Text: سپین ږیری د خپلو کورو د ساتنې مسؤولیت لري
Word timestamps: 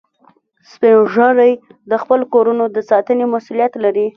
سپین 0.71 0.97
ږیری 1.13 1.51
د 1.91 1.93
خپلو 2.01 2.25
کورو 2.33 2.51
د 2.75 2.77
ساتنې 2.89 3.25
مسؤولیت 3.33 3.73
لري 3.83 4.07